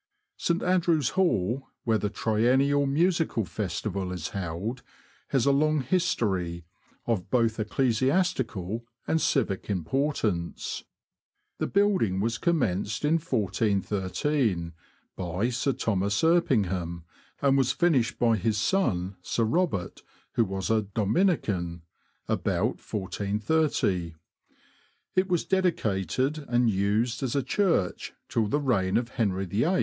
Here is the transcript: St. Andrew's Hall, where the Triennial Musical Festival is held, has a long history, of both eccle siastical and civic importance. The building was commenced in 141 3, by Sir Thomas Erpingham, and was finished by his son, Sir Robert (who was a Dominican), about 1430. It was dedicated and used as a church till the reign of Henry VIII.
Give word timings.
St. 0.35 0.63
Andrew's 0.63 1.09
Hall, 1.09 1.67
where 1.83 1.99
the 1.99 2.09
Triennial 2.09 2.87
Musical 2.87 3.45
Festival 3.45 4.11
is 4.11 4.29
held, 4.29 4.81
has 5.27 5.45
a 5.45 5.51
long 5.51 5.81
history, 5.81 6.65
of 7.05 7.29
both 7.29 7.57
eccle 7.57 7.89
siastical 7.89 8.81
and 9.07 9.21
civic 9.21 9.69
importance. 9.69 10.83
The 11.59 11.67
building 11.67 12.19
was 12.19 12.39
commenced 12.39 13.05
in 13.05 13.19
141 13.19 14.09
3, 14.09 14.71
by 15.15 15.49
Sir 15.51 15.71
Thomas 15.73 16.23
Erpingham, 16.23 17.03
and 17.39 17.55
was 17.55 17.71
finished 17.71 18.17
by 18.17 18.37
his 18.37 18.57
son, 18.57 19.17
Sir 19.21 19.43
Robert 19.43 20.01
(who 20.31 20.43
was 20.45 20.71
a 20.71 20.87
Dominican), 20.95 21.83
about 22.27 22.79
1430. 22.81 24.15
It 25.13 25.27
was 25.29 25.45
dedicated 25.45 26.39
and 26.47 26.71
used 26.71 27.21
as 27.21 27.35
a 27.35 27.43
church 27.43 28.13
till 28.29 28.47
the 28.47 28.59
reign 28.59 28.97
of 28.97 29.09
Henry 29.09 29.45
VIII. 29.45 29.79